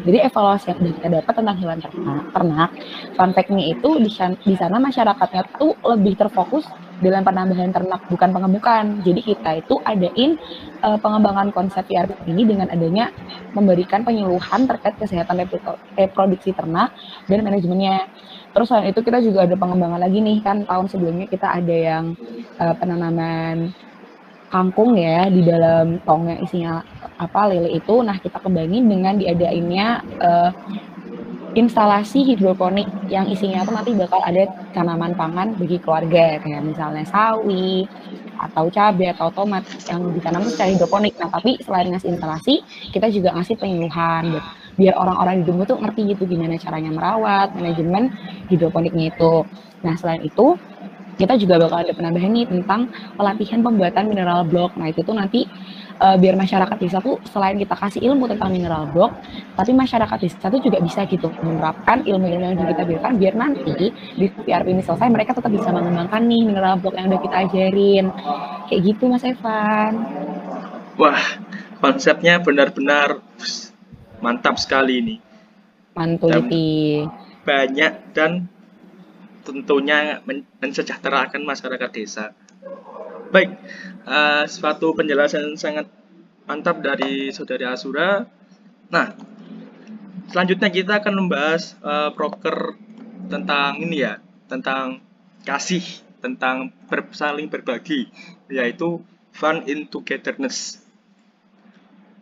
Jadi 0.07 0.17
evaluasi 0.23 0.65
yang 0.71 0.77
udah 0.79 0.93
kita 0.97 1.07
dapat 1.21 1.33
tentang 1.35 1.57
hewan 1.59 1.77
ternak, 1.83 2.25
ternak 2.31 2.69
fun 3.13 3.31
fact-nya 3.35 3.65
itu 3.75 3.89
di 4.43 4.55
sana 4.55 4.77
masyarakatnya 4.79 5.59
tuh 5.59 5.75
lebih 5.85 6.17
terfokus 6.17 6.65
dalam 7.01 7.25
penambahan 7.25 7.73
ternak 7.73 8.05
bukan 8.11 8.29
pengembukan. 8.29 8.83
Jadi 9.01 9.21
kita 9.23 9.63
itu 9.63 9.79
adain 9.81 10.37
uh, 10.85 10.99
pengembangan 10.99 11.49
konsep 11.49 11.87
VRP 11.89 12.29
ini 12.29 12.43
dengan 12.45 12.69
adanya 12.69 13.09
memberikan 13.57 14.05
penyuluhan 14.05 14.69
terkait 14.69 14.99
kesehatan 15.01 15.47
reproduksi 15.97 16.53
ternak 16.53 16.93
dan 17.25 17.41
manajemennya. 17.41 18.05
Terus 18.53 18.69
selain 18.69 18.93
itu 18.93 19.01
kita 19.01 19.17
juga 19.23 19.49
ada 19.49 19.55
pengembangan 19.57 19.97
lagi 19.97 20.21
nih 20.21 20.37
kan 20.45 20.61
tahun 20.69 20.85
sebelumnya 20.85 21.25
kita 21.25 21.47
ada 21.49 21.73
yang 21.73 22.13
uh, 22.61 22.73
penanaman 22.77 23.73
kangkung 24.53 24.93
ya 24.93 25.33
di 25.33 25.41
dalam 25.41 25.97
tong 26.05 26.29
yang 26.29 26.39
isinya 26.45 26.73
apa 27.17 27.49
lele 27.49 27.73
itu. 27.73 28.05
Nah 28.05 28.21
kita 28.21 28.37
kembangin 28.37 28.85
dengan 28.85 29.17
diadainnya 29.17 29.87
uh, 30.21 30.49
instalasi 31.53 32.25
hidroponik 32.29 32.89
yang 33.05 33.25
isinya 33.29 33.61
tuh 33.67 33.73
nanti 33.77 33.91
bakal 33.93 34.19
ada 34.25 34.49
tanaman 34.73 35.13
pangan 35.13 35.53
bagi 35.59 35.77
keluarga 35.83 36.41
kayak 36.41 36.61
misalnya 36.65 37.05
sawi 37.05 37.85
atau 38.33 38.65
cabai 38.73 39.13
atau 39.13 39.29
tomat 39.29 39.61
yang 39.85 40.09
ditanam 40.15 40.41
secara 40.49 40.73
hidroponik. 40.73 41.13
Nah, 41.21 41.29
tapi 41.29 41.61
selain 41.61 41.87
ngasih 41.93 42.09
instalasi, 42.17 42.65
kita 42.89 43.07
juga 43.13 43.29
ngasih 43.37 43.55
penyuluhan 43.61 44.33
buat 44.33 44.45
biar 44.79 44.93
orang-orang 44.97 45.35
di 45.41 45.43
Dumbo 45.45 45.63
tuh 45.69 45.77
ngerti 45.77 46.01
gitu 46.17 46.25
gimana 46.25 46.57
caranya 46.57 46.89
merawat, 46.89 47.53
manajemen 47.53 48.09
hidroponiknya 48.49 49.13
itu. 49.13 49.45
Nah, 49.85 49.93
selain 50.01 50.21
itu 50.25 50.57
kita 51.21 51.37
juga 51.37 51.61
bakal 51.61 51.85
ada 51.85 51.93
penambahan 51.93 52.33
nih 52.33 52.49
tentang 52.49 52.89
pelatihan 53.13 53.61
pembuatan 53.61 54.09
mineral 54.09 54.49
block. 54.49 54.73
Nah, 54.81 54.89
itu 54.89 55.05
tuh 55.05 55.13
nanti 55.13 55.45
uh, 55.99 56.17
biar 56.17 56.33
masyarakat 56.33 56.77
desa 56.79 56.97
tuh 57.03 57.19
selain 57.29 57.59
kita 57.59 57.75
kasih 57.77 58.01
ilmu 58.13 58.25
tentang 58.31 58.49
mineral 58.49 58.89
block, 58.89 59.13
tapi 59.53 59.75
masyarakat 59.75 60.17
desa 60.17 60.47
tuh 60.49 60.61
juga 60.63 60.81
bisa 60.81 61.05
gitu 61.05 61.29
menerapkan 61.43 62.01
ilmu-ilmu 62.05 62.55
yang 62.55 62.69
kita 62.73 62.83
berikan 62.87 63.13
biar 63.19 63.33
nanti 63.37 63.91
di 64.17 64.25
PRP 64.31 64.67
ini 64.73 64.81
selesai 64.81 65.09
mereka 65.09 65.37
tetap 65.37 65.51
bisa 65.53 65.69
mengembangkan 65.69 66.23
nih 66.25 66.41
mineral 66.47 66.79
block 66.79 66.95
yang 66.97 67.11
udah 67.11 67.21
kita 67.21 67.35
ajarin. 67.49 68.05
Kayak 68.71 68.81
gitu 68.87 69.03
Mas 69.11 69.25
Evan. 69.27 69.93
Wah, 70.97 71.21
konsepnya 71.81 72.37
benar-benar 72.39 73.21
mantap 74.21 74.55
sekali 74.61 75.01
ini. 75.01 75.15
Mantul 75.93 76.31
Banyak 77.43 77.93
dan 78.15 78.47
tentunya 79.43 80.23
mensejahterakan 80.61 81.43
masyarakat 81.43 81.89
desa. 81.91 82.31
Baik, 83.33 83.49
uh, 84.05 84.45
suatu 84.45 84.93
penjelasan 84.93 85.57
sangat 85.57 85.89
mantap 86.45 86.85
dari 86.85 87.33
saudari 87.33 87.65
Asura. 87.65 88.29
Nah, 88.93 89.17
selanjutnya 90.29 90.69
kita 90.69 91.01
akan 91.01 91.17
membahas 91.17 91.73
uh, 91.81 92.13
tentang 93.33 93.81
ini 93.81 94.05
ya, 94.05 94.21
tentang 94.45 95.01
kasih, 95.49 95.81
tentang 96.21 96.69
ber, 96.85 97.09
saling 97.09 97.49
berbagi, 97.49 98.13
yaitu 98.53 99.01
fun 99.33 99.65
in 99.65 99.89
togetherness. 99.89 100.85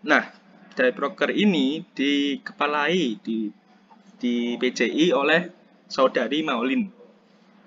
Nah, 0.08 0.32
dari 0.80 0.96
proker 0.96 1.36
ini 1.36 1.84
dikepalai 1.92 3.20
di 3.20 3.52
di 4.16 4.56
PJI 4.56 5.12
oleh 5.12 5.52
saudari 5.92 6.40
Maulin. 6.40 6.88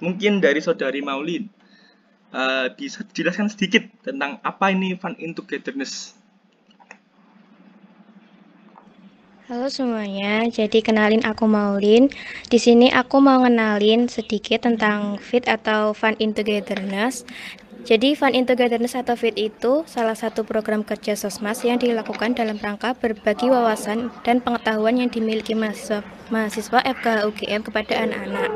Mungkin 0.00 0.40
dari 0.40 0.64
saudari 0.64 1.04
Maulin 1.04 1.44
uh, 2.34 2.66
bisa 2.74 3.06
dijelaskan 3.06 3.48
sedikit 3.48 3.86
tentang 4.02 4.42
apa 4.42 4.74
ini 4.74 4.98
Fun 4.98 5.14
in 5.22 5.32
Togetherness? 5.32 6.18
Halo 9.44 9.68
semuanya, 9.68 10.48
jadi 10.48 10.80
kenalin 10.80 11.20
aku 11.20 11.44
Maulin. 11.44 12.08
Di 12.48 12.56
sini 12.56 12.88
aku 12.88 13.20
mau 13.20 13.44
ngenalin 13.44 14.08
sedikit 14.08 14.64
tentang 14.64 15.20
FIT 15.20 15.46
atau 15.46 15.92
Fun 15.92 16.16
in 16.16 16.32
Togetherness. 16.32 17.28
Jadi 17.84 18.16
Fun 18.16 18.32
in 18.32 18.48
Togetherness 18.48 18.96
atau 18.96 19.12
FIT 19.12 19.36
itu 19.36 19.84
salah 19.84 20.16
satu 20.16 20.48
program 20.48 20.80
kerja 20.80 21.12
Sosmas 21.12 21.60
yang 21.60 21.76
dilakukan 21.76 22.32
dalam 22.32 22.56
rangka 22.56 22.96
berbagi 22.96 23.52
wawasan 23.52 24.08
dan 24.24 24.40
pengetahuan 24.40 24.96
yang 24.96 25.12
dimiliki 25.12 25.52
mahasiswa 25.52 26.00
mahasiswa 26.32 26.80
FKH 26.80 27.28
UGM 27.28 27.60
kepada 27.68 28.00
anak-anak. 28.00 28.48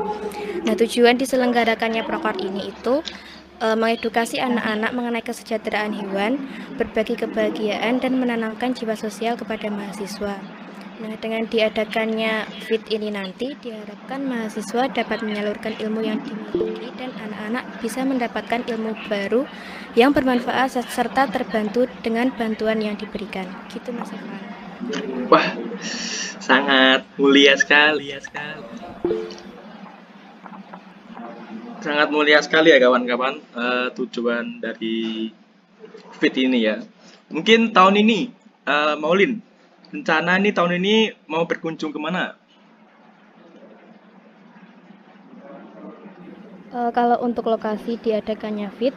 Nah, 0.65 0.73
tujuan 0.73 1.21
diselenggarakannya 1.21 2.01
proker 2.01 2.41
ini 2.41 2.73
itu 2.73 3.05
e, 3.59 3.67
mengedukasi 3.75 4.39
anak-anak 4.39 4.91
mengenai 4.95 5.23
kesejahteraan 5.23 5.93
hewan, 5.93 6.39
berbagi 6.79 7.19
kebahagiaan 7.19 7.99
dan 7.99 8.17
menanamkan 8.17 8.73
jiwa 8.73 8.95
sosial 8.95 9.35
kepada 9.35 9.67
mahasiswa. 9.69 10.39
Nah, 10.99 11.15
dengan 11.15 11.47
diadakannya 11.47 12.43
FIT 12.67 12.91
ini 12.91 13.07
nanti 13.07 13.55
diharapkan 13.55 14.19
mahasiswa 14.19 14.91
dapat 14.91 15.23
menyalurkan 15.23 15.79
ilmu 15.79 16.03
yang 16.03 16.19
dimiliki 16.19 16.91
dan 16.99 17.15
anak-anak 17.15 17.63
bisa 17.79 18.03
mendapatkan 18.03 18.67
ilmu 18.67 19.07
baru 19.07 19.47
yang 19.95 20.11
bermanfaat 20.11 20.75
serta 20.75 21.31
terbantu 21.31 21.87
dengan 22.03 22.35
bantuan 22.35 22.83
yang 22.83 22.99
diberikan. 22.99 23.47
Gitu 23.71 23.95
Mas. 23.95 24.11
Wah, 25.31 25.55
sangat 26.43 27.07
mulia 27.15 27.55
sekali 27.55 28.11
ya 28.11 28.19
sekali. 28.19 28.67
Sangat 31.79 32.11
mulia 32.11 32.43
sekali 32.43 32.75
ya 32.75 32.77
kawan-kawan 32.83 33.39
uh, 33.55 33.87
tujuan 33.95 34.59
dari 34.59 35.31
FIT 36.19 36.51
ini 36.51 36.67
ya. 36.67 36.83
Mungkin 37.31 37.71
tahun 37.71 38.03
ini 38.03 38.35
uh, 38.67 38.99
Maulin 38.99 39.39
rencana 39.87 40.35
ini 40.43 40.51
tahun 40.51 40.75
ini 40.75 41.15
mau 41.31 41.47
berkunjung 41.47 41.95
ke 41.95 41.99
mana? 41.99 42.35
Uh, 46.69 46.91
kalau 46.91 47.17
untuk 47.23 47.47
lokasi 47.47 47.95
diadakannya 47.97 48.69
FIT, 48.75 48.93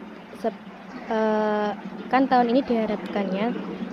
uh, 1.09 1.73
kan 2.13 2.29
tahun 2.29 2.53
ini 2.53 2.61
diharapkannya 2.67 3.47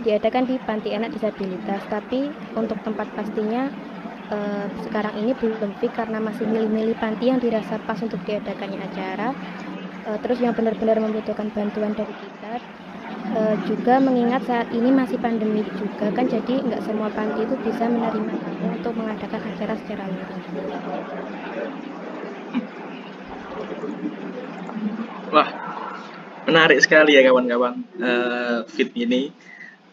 diadakan 0.04 0.44
di 0.50 0.56
panti 0.66 0.92
anak 0.92 1.16
disabilitas, 1.16 1.86
tapi 1.88 2.28
untuk 2.58 2.82
tempat 2.84 3.08
pastinya 3.16 3.72
uh, 4.32 4.66
sekarang 4.86 5.14
ini 5.20 5.32
belum 5.38 5.78
fit 5.82 5.94
karena 5.94 6.22
masih 6.22 6.46
milih-milih 6.46 6.96
panti 6.98 7.30
yang 7.30 7.42
dirasa 7.42 7.82
pas 7.84 8.00
untuk 8.02 8.22
diadakannya 8.26 8.80
acara. 8.82 9.34
Uh, 10.08 10.18
terus 10.24 10.40
yang 10.40 10.56
benar-benar 10.56 10.98
membutuhkan 10.98 11.52
bantuan 11.54 11.94
dari 11.94 12.14
kita 12.16 12.64
uh, 13.36 13.56
juga 13.68 14.02
mengingat 14.02 14.46
saat 14.48 14.68
ini 14.74 14.90
masih 14.90 15.22
pandemi 15.22 15.62
juga 15.76 16.10
kan 16.14 16.26
jadi 16.26 16.66
nggak 16.66 16.82
semua 16.86 17.12
panti 17.14 17.46
itu 17.46 17.56
bisa 17.62 17.86
menerima 17.86 18.34
tamu 18.42 18.68
untuk 18.74 18.94
mengadakan 18.96 19.42
acara 19.54 19.74
secara 19.86 20.04
luring. 20.08 20.44
Wah, 25.30 25.50
menarik 26.50 26.80
sekali 26.82 27.14
ya 27.14 27.22
kawan-kawan 27.30 27.86
uh, 28.02 28.66
fit 28.66 28.90
ini 28.98 29.30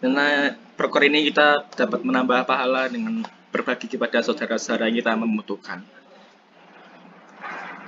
karena 0.00 0.56
proker 0.76 1.02
ini 1.08 1.28
kita 1.28 1.68
dapat 1.76 2.00
menambah 2.04 2.48
pahala 2.48 2.88
dengan 2.88 3.20
berbagi 3.56 3.88
kepada 3.88 4.20
saudara-saudara 4.20 4.92
yang 4.92 5.00
kita 5.00 5.16
membutuhkan. 5.16 5.80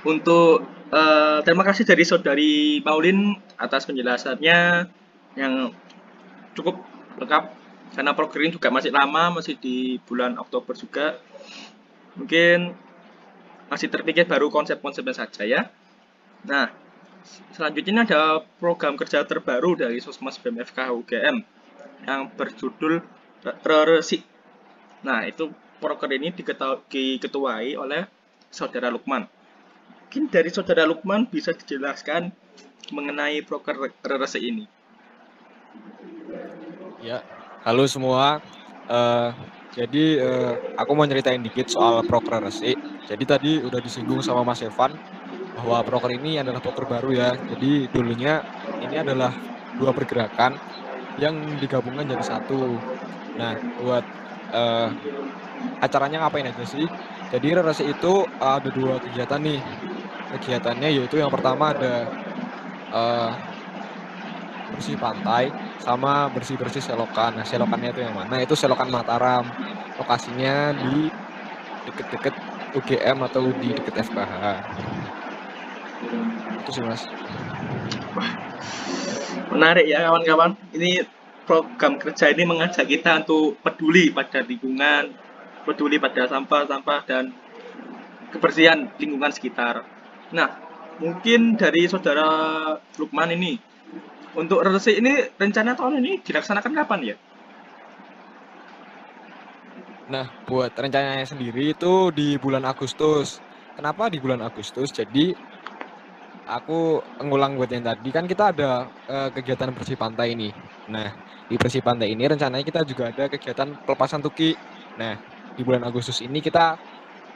Untuk 0.01 0.65
uh, 0.89 1.39
terima 1.45 1.61
kasih 1.61 1.85
dari 1.85 2.01
saudari 2.01 2.53
Paulin 2.81 3.37
atas 3.53 3.85
penjelasannya 3.85 4.89
yang 5.37 5.69
cukup 6.57 6.81
lengkap. 7.21 7.43
Karena 7.93 8.13
program 8.13 8.41
ini 8.45 8.53
juga 8.53 8.69
masih 8.73 8.89
lama 8.93 9.41
masih 9.41 9.57
di 9.61 10.01
bulan 10.09 10.37
Oktober 10.41 10.73
juga. 10.73 11.21
Mungkin 12.17 12.73
masih 13.69 13.91
terpikir 13.93 14.25
baru 14.25 14.49
konsep-konsepnya 14.49 15.13
saja 15.13 15.45
ya. 15.45 15.61
Nah 16.47 16.73
selanjutnya 17.53 18.07
ada 18.07 18.41
program 18.57 18.95
kerja 18.97 19.21
terbaru 19.27 19.77
dari 19.77 19.99
Sosmas 20.01 20.39
BMFK 20.39 20.89
UGM 20.95 21.43
yang 22.07 22.31
berjudul 22.33 23.03
Reresi 23.61 24.28
nah 25.05 25.23
itu 25.23 25.51
program 25.79 26.11
ini 26.15 26.35
diketuai 26.35 27.79
oleh 27.79 28.03
saudara 28.51 28.91
Lukman 28.91 29.25
mungkin 30.05 30.23
dari 30.27 30.49
saudara 30.51 30.83
Lukman 30.83 31.29
bisa 31.29 31.55
dijelaskan 31.55 32.33
mengenai 32.89 33.45
proker 33.45 33.93
Reresi 34.01 34.41
ini 34.41 34.65
Ya, 36.99 37.23
halo 37.63 37.87
semua. 37.87 38.43
Uh, 38.91 39.31
jadi 39.71 40.19
uh, 40.19 40.53
aku 40.75 40.91
mau 40.91 41.07
nyeritain 41.07 41.39
dikit 41.39 41.71
soal 41.71 42.03
proker 42.03 42.43
resi. 42.43 42.75
Jadi 43.07 43.23
tadi 43.23 43.51
udah 43.63 43.79
disinggung 43.79 44.19
sama 44.19 44.43
Mas 44.43 44.59
Evan 44.59 44.91
bahwa 45.55 45.79
proker 45.87 46.11
ini 46.19 46.43
adalah 46.43 46.59
proker 46.59 46.83
baru 46.83 47.15
ya. 47.15 47.31
Jadi 47.55 47.87
dulunya 47.95 48.43
ini 48.83 48.99
adalah 48.99 49.31
dua 49.79 49.95
pergerakan 49.95 50.59
yang 51.23 51.39
digabungkan 51.63 52.03
jadi 52.03 52.25
satu. 52.35 52.75
Nah, 53.39 53.55
buat 53.79 54.03
uh, 54.53 54.89
acaranya 55.83 56.25
ngapain 56.25 56.47
aja 56.47 56.65
sih? 56.65 56.85
Jadi 57.29 57.47
resi 57.53 57.85
itu 57.85 58.13
ada 58.41 58.69
dua 58.73 58.97
kegiatan 58.97 59.39
nih. 59.41 59.61
Kegiatannya 60.29 60.89
yaitu 60.93 61.17
yang 61.17 61.29
pertama 61.29 61.73
ada 61.73 62.09
uh, 62.93 63.31
bersih 64.69 64.95
pantai 64.97 65.49
sama 65.81 66.29
bersih-bersih 66.29 66.81
selokan. 66.83 67.33
Nah, 67.33 67.45
selokannya 67.45 67.89
itu 67.89 68.01
yang 68.05 68.13
mana? 68.13 68.41
Itu 68.41 68.53
selokan 68.53 68.89
Mataram. 68.93 69.45
Lokasinya 69.97 70.73
di 70.77 71.09
deket-deket 71.89 72.35
UGM 72.77 73.17
atau 73.25 73.49
di 73.57 73.73
deket 73.73 74.05
FKH. 74.05 74.43
Itu 76.63 76.69
sih, 76.71 76.83
Mas. 76.85 77.03
Menarik 79.49 79.85
ya 79.89 80.07
kawan-kawan. 80.07 80.53
Ini 80.77 81.18
program 81.49 81.97
kerja 81.97 82.29
ini 82.29 82.45
mengajak 82.45 82.85
kita 82.85 83.25
untuk 83.25 83.57
peduli 83.65 84.13
pada 84.13 84.45
lingkungan, 84.45 85.09
peduli 85.65 85.97
pada 85.97 86.29
sampah-sampah 86.29 87.01
dan 87.09 87.33
kebersihan 88.29 88.85
lingkungan 89.01 89.33
sekitar. 89.33 89.81
Nah, 90.29 90.61
mungkin 91.01 91.57
dari 91.57 91.89
saudara 91.89 92.29
Lukman 93.01 93.33
ini 93.33 93.57
untuk 94.37 94.61
resik 94.61 95.01
ini 95.01 95.25
rencana 95.41 95.73
tahun 95.73 96.05
ini 96.05 96.21
dilaksanakan 96.21 96.73
kapan 96.85 97.01
ya? 97.01 97.15
Nah, 100.13 100.29
buat 100.45 100.69
rencananya 100.77 101.25
sendiri 101.25 101.73
itu 101.73 102.13
di 102.13 102.37
bulan 102.37 102.61
Agustus. 102.61 103.41
Kenapa 103.73 104.05
di 104.13 104.21
bulan 104.21 104.45
Agustus? 104.45 104.93
Jadi 104.93 105.33
aku 106.49 107.05
ngulang 107.21 107.55
buat 107.55 107.69
yang 107.69 107.85
tadi 107.85 108.09
kan 108.09 108.25
kita 108.25 108.49
ada 108.49 108.89
uh, 109.05 109.29
kegiatan 109.29 109.69
bersih 109.69 109.95
pantai 109.95 110.33
ini. 110.33 110.49
Nah, 110.89 111.13
di 111.45 111.55
bersih 111.55 111.85
pantai 111.85 112.11
ini 112.17 112.25
rencananya 112.25 112.65
kita 112.65 112.81
juga 112.83 113.13
ada 113.13 113.29
kegiatan 113.29 113.77
pelepasan 113.85 114.25
tuki. 114.25 114.57
Nah, 114.97 115.13
di 115.53 115.61
bulan 115.61 115.85
Agustus 115.85 116.25
ini 116.25 116.41
kita 116.41 116.75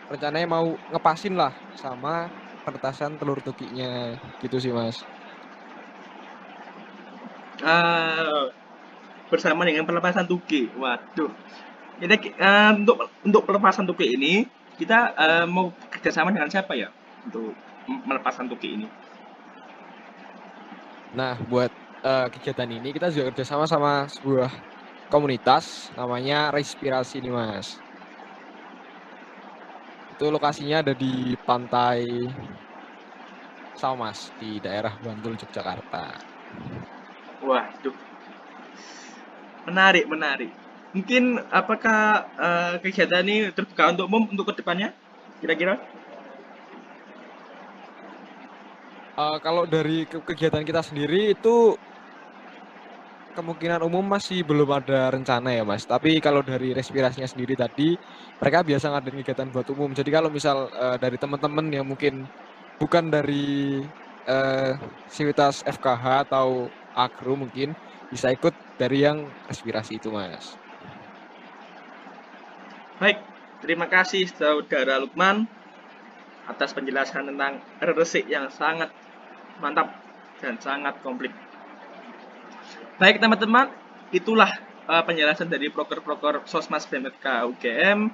rencananya 0.10 0.48
mau 0.50 0.74
ngepasin 0.90 1.38
lah 1.38 1.54
sama 1.78 2.28
peretasan 2.66 3.16
telur 3.22 3.38
tukinya 3.40 4.18
gitu 4.42 4.58
sih, 4.58 4.74
Mas 4.74 5.06
uh, 7.64 8.50
bersama 9.32 9.66
dengan 9.66 9.88
pelepasan 9.88 10.28
tuki. 10.28 10.70
Waduh, 10.74 11.32
ini 12.04 12.16
uh, 12.38 12.72
untuk 12.78 12.98
untuk 13.24 13.42
pelepasan 13.48 13.88
tuki 13.88 14.14
ini 14.14 14.46
kita 14.76 15.14
uh, 15.14 15.46
mau 15.46 15.70
kerjasama 15.94 16.34
dengan 16.34 16.50
siapa 16.50 16.74
ya 16.74 16.90
untuk 17.26 17.54
melepaskan 17.86 18.52
tuki 18.52 18.82
ini? 18.82 18.88
Nah, 21.14 21.38
buat 21.46 21.70
uh, 22.02 22.26
kegiatan 22.34 22.66
ini 22.66 22.90
kita 22.90 23.14
juga 23.14 23.30
kerjasama 23.30 23.70
sama 23.70 24.10
sebuah 24.10 24.50
komunitas 25.14 25.94
namanya 25.94 26.50
Respirasi 26.50 27.22
nih 27.22 27.30
mas. 27.30 27.86
Itu 30.10 30.26
lokasinya 30.34 30.82
ada 30.82 30.94
di 30.98 31.38
pantai 31.46 32.02
Salmas 33.78 34.34
di 34.38 34.58
daerah 34.58 34.98
Bantul 35.02 35.34
Yogyakarta. 35.38 36.18
Waduh. 37.42 37.96
Menarik, 39.70 40.06
menarik. 40.10 40.52
Mungkin 40.94 41.42
apakah 41.50 42.30
uh, 42.38 42.74
kegiatan 42.82 43.26
ini 43.26 43.50
terbuka 43.50 43.94
untuk 43.94 44.06
umum 44.10 44.30
untuk 44.30 44.46
ke 44.54 44.62
depannya? 44.62 44.94
Kira-kira? 45.42 45.93
Uh, 49.14 49.38
kalau 49.46 49.70
dari 49.70 50.10
ke 50.10 50.18
kegiatan 50.26 50.66
kita 50.66 50.82
sendiri 50.82 51.38
itu 51.38 51.78
kemungkinan 53.38 53.82
umum 53.86 54.02
masih 54.02 54.42
belum 54.42 54.70
ada 54.74 55.14
rencana 55.14 55.54
ya 55.54 55.62
mas. 55.62 55.86
Tapi 55.86 56.18
kalau 56.18 56.42
dari 56.42 56.74
respirasinya 56.74 57.30
sendiri 57.30 57.54
tadi 57.54 57.94
mereka 58.42 58.66
biasa 58.66 58.90
ngadain 58.90 59.22
kegiatan 59.22 59.50
buat 59.54 59.70
umum. 59.70 59.94
Jadi 59.94 60.10
kalau 60.10 60.34
misal 60.34 60.70
uh, 60.74 60.98
dari 60.98 61.22
teman-teman 61.22 61.66
yang 61.70 61.86
mungkin 61.86 62.26
bukan 62.82 63.14
dari 63.14 63.86
uh, 64.26 64.78
sivitas 65.10 65.62
FKH 65.62 66.30
atau 66.30 66.70
agro 66.98 67.38
mungkin 67.38 67.78
bisa 68.10 68.30
ikut 68.34 68.54
dari 68.82 69.06
yang 69.06 69.30
aspirasi 69.50 70.02
itu 70.02 70.10
mas. 70.10 70.58
Baik, 73.02 73.22
terima 73.62 73.90
kasih 73.90 74.26
saudara 74.30 75.02
Lukman 75.02 75.50
atas 76.46 76.74
penjelasan 76.74 77.30
tentang 77.30 77.62
resik 77.82 78.30
yang 78.30 78.52
sangat 78.54 78.94
mantap 79.64 79.96
dan 80.44 80.60
sangat 80.60 81.00
komplit. 81.00 81.32
Baik 83.00 83.24
teman-teman, 83.24 83.72
itulah 84.12 84.52
uh, 84.92 85.04
penjelasan 85.08 85.48
dari 85.48 85.72
proker-proker 85.72 86.44
Sosmas 86.44 86.84
BMFK 86.84 87.48
UGM. 87.48 88.12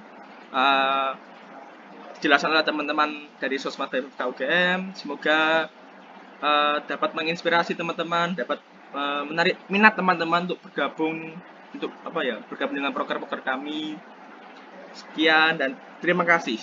Uh, 0.54 1.18
teman-teman 2.22 3.26
dari 3.42 3.58
Sosmas 3.58 3.90
BMFK 3.90 4.22
UGM. 4.30 4.80
Semoga 4.94 5.74
uh, 6.40 6.78
dapat 6.86 7.18
menginspirasi 7.18 7.74
teman-teman, 7.74 8.38
dapat 8.38 8.62
uh, 8.94 9.26
menarik 9.26 9.58
minat 9.68 9.98
teman-teman 9.98 10.46
untuk 10.46 10.62
bergabung 10.70 11.34
untuk 11.74 11.94
apa 12.02 12.20
ya 12.26 12.42
bergabung 12.46 12.78
dengan 12.78 12.94
proker-proker 12.94 13.42
kami. 13.42 13.98
Sekian 14.94 15.58
dan 15.58 15.78
terima 16.02 16.26
kasih. 16.26 16.58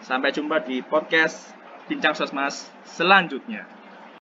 Sampai 0.00 0.30
jumpa 0.30 0.62
di 0.62 0.80
podcast 0.80 1.52
Bincang 1.90 2.14
Sosmas 2.16 2.70
selanjutnya. 2.86 3.77